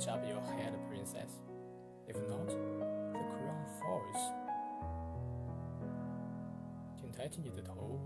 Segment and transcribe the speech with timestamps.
[0.00, 1.42] Lift up your head, princess.
[2.08, 4.32] If not, the crown falls.
[6.96, 8.00] 请抬起你的头。